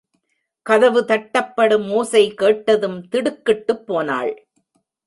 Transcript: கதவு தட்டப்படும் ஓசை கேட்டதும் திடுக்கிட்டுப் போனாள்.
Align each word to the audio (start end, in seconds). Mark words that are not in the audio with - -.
கதவு 0.65 1.01
தட்டப்படும் 1.01 1.87
ஓசை 1.91 2.33
கேட்டதும் 2.33 2.99
திடுக்கிட்டுப் 3.07 3.85
போனாள். 3.87 4.33